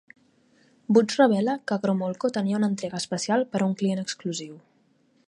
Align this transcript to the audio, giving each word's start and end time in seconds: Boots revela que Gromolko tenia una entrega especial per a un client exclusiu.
Boots 0.97 1.17
revela 1.19 1.55
que 1.71 1.77
Gromolko 1.83 2.33
tenia 2.39 2.59
una 2.63 2.71
entrega 2.73 3.03
especial 3.05 3.47
per 3.53 3.63
a 3.63 3.69
un 3.71 3.77
client 3.83 4.03
exclusiu. 4.05 4.61